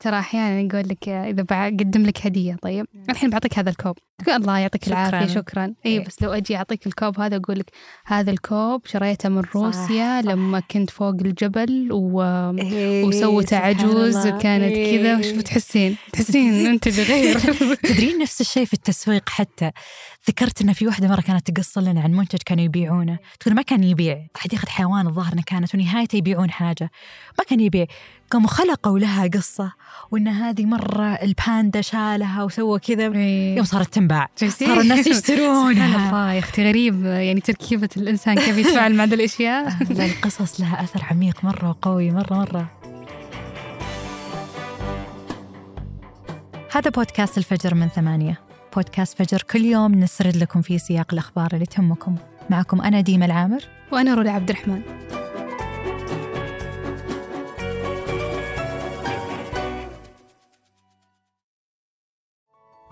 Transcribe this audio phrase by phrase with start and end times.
[0.00, 3.98] ترى أحيانا يقول لك إذا بقدم لك هدية طيب؟ الحين بعطيك هذا الكوب.
[4.18, 5.08] تقول الله يعطيك شكراً.
[5.08, 5.64] العافية شكرا.
[5.64, 6.04] اي إيه.
[6.04, 7.70] بس لو أجي أعطيك الكوب هذا أقول لك
[8.06, 10.28] هذا الكوب شريته من روسيا صح.
[10.28, 12.22] لما كنت فوق الجبل و...
[12.58, 14.26] إيه، وسوته عجوز.
[14.26, 15.16] وكانت كذا إيه.
[15.16, 17.38] وش تحسين تحسين أنت بغير.
[17.88, 19.70] تدرين نفس الشيء في التسويق حتى.
[20.28, 23.18] ذكرت ان في واحدة مرة كانت تقص لنا عن منتج كانوا يبيعونه.
[23.40, 24.26] تقول ما كان يبيع.
[24.36, 26.90] حديقه حيوان الظاهر انها كانت ونهايته يبيعون حاجة.
[27.38, 27.86] ما كان يبيع.
[28.30, 29.72] قاموا خلقوا لها قصة.
[30.10, 33.04] وإن هذه مرة الباندا شالها وسوى كذا
[33.56, 34.28] يوم صارت تنباع.
[34.36, 39.76] صار الناس يشترونها الله يا أختي غريب يعني تركيبة الإنسان كيف يتفاعل مع هذه الأشياء.
[39.98, 42.66] لا القصص لها أثر عميق مرة وقوي مرة مرة.
[46.72, 48.40] هذا بودكاست الفجر من ثمانية.
[48.76, 52.16] بودكاست فجر كل يوم نسرد لكم فيه سياق الأخبار اللي تهمكم.
[52.50, 53.60] معكم أنا ديما العامر.
[53.92, 54.99] وأنا رولا عبد الرحمن.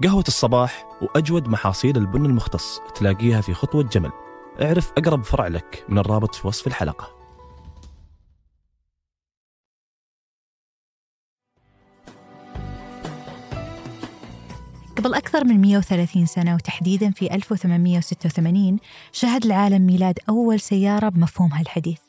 [0.05, 4.11] قهوة الصباح وأجود محاصيل البن المختص تلاقيها في خطوة جمل.
[4.63, 7.19] اعرف أقرب فرع لك من الرابط في وصف الحلقة.
[14.97, 18.79] قبل أكثر من 130 سنة وتحديدا في 1886
[19.13, 22.01] شهد العالم ميلاد أول سيارة بمفهومها الحديث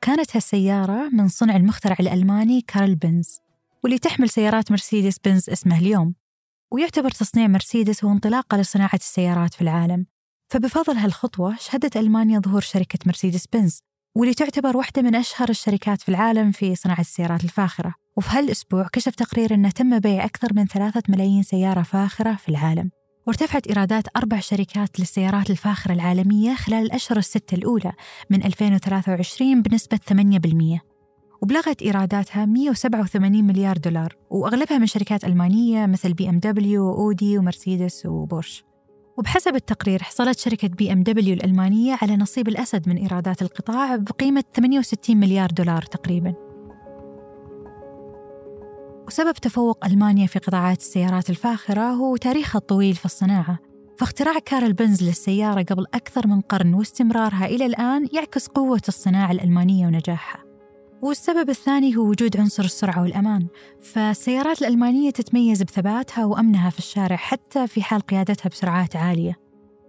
[0.00, 3.40] كانت هالسيارة من صنع المخترع الألماني كارل بنز
[3.84, 6.21] واللي تحمل سيارات مرسيدس بنز اسمه اليوم.
[6.72, 10.06] ويعتبر تصنيع مرسيدس هو انطلاقة لصناعة السيارات في العالم.
[10.48, 13.80] فبفضل هالخطوة شهدت ألمانيا ظهور شركة مرسيدس بنز
[14.16, 17.94] واللي تعتبر واحدة من أشهر الشركات في العالم في صناعة السيارات الفاخرة.
[18.16, 22.90] وفي هالأسبوع كشف تقرير أنه تم بيع أكثر من ثلاثة ملايين سيارة فاخرة في العالم.
[23.26, 27.92] وارتفعت إيرادات أربع شركات للسيارات الفاخرة العالمية خلال الأشهر الستة الأولى
[28.30, 30.91] من 2023 بنسبة 8%
[31.42, 38.06] وبلغت إيراداتها 187 مليار دولار وأغلبها من شركات ألمانية مثل بي أم دبليو وأودي ومرسيدس
[38.06, 38.64] وبورش.
[39.18, 44.44] وبحسب التقرير حصلت شركة بي إم دبليو الألمانية على نصيب الأسد من إيرادات القطاع بقيمة
[44.54, 46.34] 68 مليار دولار تقريباً.
[49.06, 53.58] وسبب تفوق ألمانيا في قطاعات السيارات الفاخرة هو تاريخها الطويل في الصناعة.
[53.98, 59.86] فاختراع كارل بنز للسيارة قبل أكثر من قرن واستمرارها إلى الآن يعكس قوة الصناعة الألمانية
[59.86, 60.51] ونجاحها.
[61.02, 63.46] والسبب الثاني هو وجود عنصر السرعة والأمان.
[63.80, 69.36] فالسيارات الألمانية تتميز بثباتها وأمنها في الشارع حتى في حال قيادتها بسرعات عالية.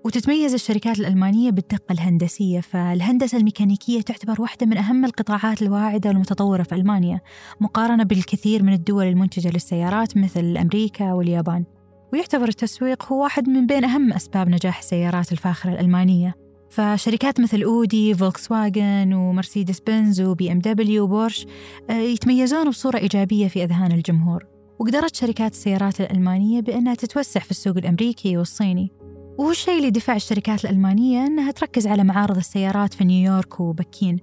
[0.05, 2.59] وتتميز الشركات الألمانية بالدقة الهندسية.
[2.59, 7.21] فالهندسة الميكانيكية تعتبر واحدة من أهم القطاعات الواعدة والمتطورة في ألمانيا
[7.61, 11.65] مقارنة بالكثير من الدول المنتجة للسيارات مثل أمريكا واليابان.
[12.13, 16.42] ويعتبر التسويق هو واحد من بين أهم أسباب نجاح السيارات الفاخرة الألمانية.
[16.73, 21.45] فشركات مثل أودي، فولكس واجن ومرسيدس بنز وبي إم دبليو وبورش
[21.89, 24.45] آه، يتميزون بصورة إيجابية في أذهان الجمهور.
[24.79, 28.91] وقدرت شركات السيارات الألمانية بأنها تتوسع في السوق الأمريكي والصيني.
[29.37, 34.19] وهو الشيء اللي دفع الشركات الألمانية أنها تركز على معارض السيارات في نيويورك وبكين.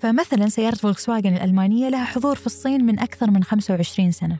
[0.00, 4.38] فمثلا سيارة فولكس واجن الألمانية لها حضور في الصين من أكثر من 25 سنة.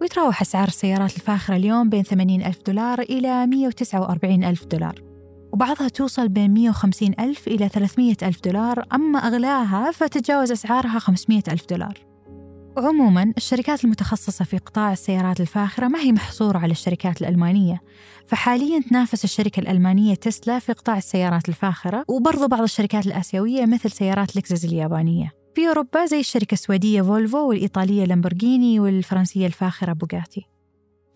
[0.00, 5.07] ويتراوح أسعار السيارات الفاخرة اليوم بين 80 ألف دولار إلى 149 ألف دولار.
[5.52, 11.66] وبعضها توصل بين 150 ألف إلى 300 ألف دولار أما أغلاها فتتجاوز أسعارها 500 ألف
[11.70, 12.08] دولار.
[12.76, 17.80] وعموما الشركات المتخصصة في قطاع السيارات الفاخرة ما هي محصورة على الشركات الألمانية.
[18.26, 24.36] فحاليا تنافس الشركة الألمانية تسلا في قطاع السيارات الفاخرة وبرضو بعض الشركات الآسيوية مثل سيارات
[24.36, 25.32] لكزس اليابانية.
[25.54, 30.46] في أوروبا زي الشركة السويدية فولفو والإيطالية لامبورغيني والفرنسية الفاخرة بوغاتي.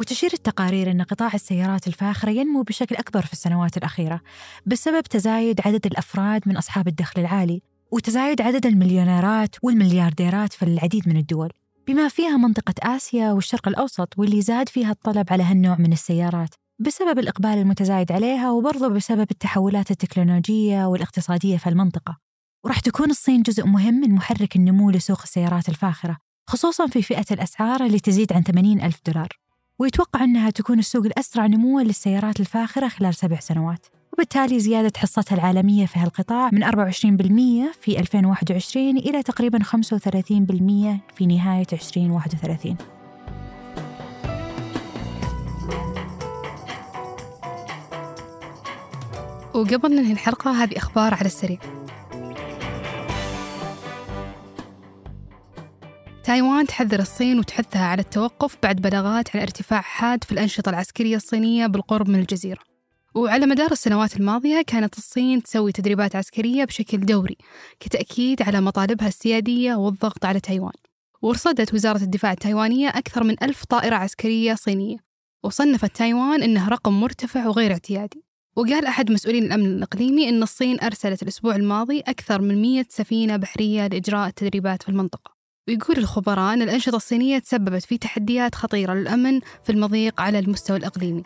[0.03, 4.21] وتشير التقارير أن قطاع السيارات الفاخرة ينمو بشكل أكبر في السنوات الأخيرة
[4.67, 11.17] بسبب تزايد عدد الأفراد من أصحاب الدخل العالي وتزايد عدد المليونيرات والمليارديرات في العديد من
[11.17, 11.51] الدول
[11.87, 17.19] بما فيها منطقة آسيا والشرق الأوسط واللي زاد فيها الطلب على هالنوع من السيارات بسبب
[17.19, 22.19] الإقبال المتزايد عليها وبرضه بسبب التحولات التكنولوجية والاقتصادية في المنطقة.
[22.65, 26.17] وراح تكون الصين جزء مهم من محرك النمو لسوق السيارات الفاخرة
[26.51, 29.41] خصوصا في فئة الأسعار اللي تزيد عن 80 ألف دولار.
[29.83, 33.87] ويتوقع أنها تكون السوق الأسرع نمواً للسيارات الفاخرة خلال سبع سنوات.
[34.13, 41.67] وبالتالي زيادة حصتها العالمية في هالقطاع من 24% في 2021 إلى تقريبا 35% في نهاية
[41.73, 42.77] 2031
[49.55, 51.59] وقبل ننهي الحلقة هذه أخبار على السريع.
[56.33, 61.67] تايوان تحذر الصين وتحثها على التوقف بعد بلاغات عن ارتفاع حاد في الأنشطة العسكرية الصينية
[61.67, 62.61] بالقرب من الجزيرة.
[63.15, 67.37] وعلى مدار السنوات الماضية كانت الصين تسوي تدريبات عسكرية بشكل دوري
[67.81, 70.73] كتأكيد على مطالبها السيادية والضغط على تايوان.
[71.23, 74.97] ورصدت وزارة الدفاع التايوانية أكثر من ألف طائرة عسكرية صينية.
[75.43, 78.25] وصنفت تايوان إنه رقم مرتفع وغير اعتيادي.
[78.57, 83.87] وقال أحد مسؤولين الأمن الإقليمي أن الصين أرسلت الأسبوع الماضي أكثر من 100 سفينة بحرية
[83.87, 85.41] لإجراء التدريبات في المنطقة.
[85.68, 91.22] ويقول الخبراء أن الأنشطة الصينية تسببت في تحديات خطيرة للأمن في المضيق على المستوى الإقليمي.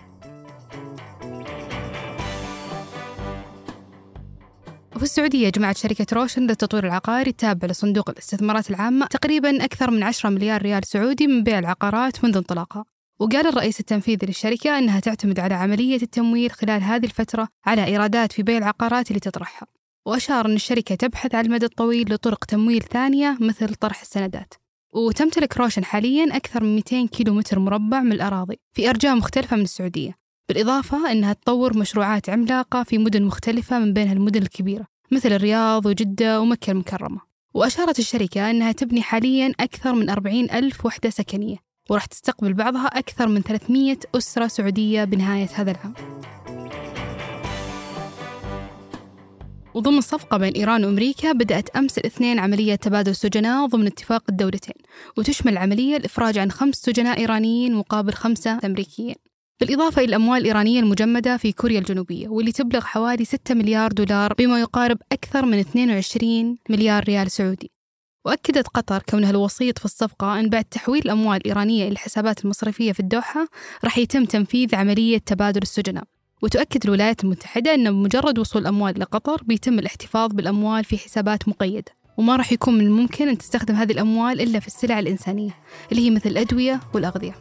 [4.97, 9.07] وفي السعودية جمعت شركة روشن للتطوير العقاري التابعة لصندوق الاستثمارات العامة.
[9.07, 12.85] تقريبا أكثر من 10 مليار ريال سعودي من بيع العقارات منذ انطلاقها.
[13.19, 18.43] وقال الرئيس التنفيذي للشركة أنها تعتمد على عملية التمويل خلال هذه الفترة على إيرادات في
[18.43, 19.67] بيع العقارات اللي تطرحها.
[20.07, 24.55] وأشار أن الشركة تبحث على المدى الطويل لطرق تمويل ثانية مثل طرح السندات.
[24.95, 29.63] وتمتلك روشن حاليا أكثر من 200 كيلو متر مربع من الأراضي في أرجاء مختلفة من
[29.63, 30.15] السعودية.
[30.49, 36.41] بالإضافة أنها تطور مشروعات عملاقة في مدن مختلفة من بينها المدن الكبيرة مثل الرياض وجدة
[36.41, 37.21] ومكة المكرمة.
[37.55, 41.57] وأشارت الشركة أنها تبني حاليا أكثر من 40 ألف وحدة سكنية
[41.91, 45.95] وراح تستقبل بعضها أكثر من 300 أسرة سعودية بنهاية هذا العام.
[49.77, 54.75] وضمن صفقة بين إيران وأمريكا بدأت أمس الاثنين عملية تبادل سجناء ضمن اتفاق الدولتين
[55.17, 59.15] وتشمل العملية الإفراج عن خمس سجناء إيرانيين مقابل خمسة أمريكيين.
[59.61, 64.61] بالإضافة إلى الأموال الإيرانية المجمدة في كوريا الجنوبية واللي تبلغ حوالي 6 مليار دولار بما
[64.61, 67.71] يقارب أكثر من 22 مليار ريال سعودي.
[68.25, 73.01] وأكدت قطر كونها الوسيط في الصفقة أن بعد تحويل الأموال الإيرانية إلى الحسابات المصرفية في
[73.01, 73.49] الدوحة
[73.85, 76.16] راح يتم تنفيذ عملية تبادل السجناء.
[76.43, 82.37] وتؤكد الولايات المتحدة أن بمجرد وصول الأموال لقطر بيتم الاحتفاظ بالأموال في حسابات مقيدة وما
[82.37, 85.51] راح يكون من الممكن أن تستخدم هذه الأموال إلا في السلع الإنسانية
[85.93, 87.35] اللي هي مثل الأدوية والأغذية.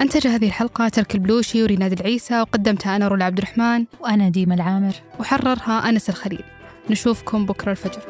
[0.00, 4.92] أنتج هذه الحلقة ترك البلوشي وريناد العيسى وقدمتها أنا رولا عبد الرحمن وأنا ديما العامر.
[5.20, 6.44] وحررها أنس الخليل.
[6.90, 8.02] نشوفكم بكرة الفجر.